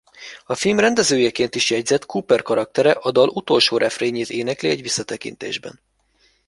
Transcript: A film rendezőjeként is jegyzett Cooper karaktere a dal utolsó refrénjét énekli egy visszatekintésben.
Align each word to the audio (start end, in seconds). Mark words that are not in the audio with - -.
A 0.45 0.55
film 0.55 0.79
rendezőjeként 0.79 1.55
is 1.55 1.69
jegyzett 1.69 2.05
Cooper 2.05 2.41
karaktere 2.41 2.91
a 2.91 3.11
dal 3.11 3.29
utolsó 3.29 3.77
refrénjét 3.77 4.29
énekli 4.29 4.69
egy 4.69 4.81
visszatekintésben. 4.81 5.79